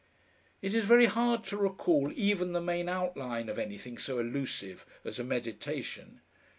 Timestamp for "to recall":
1.43-2.11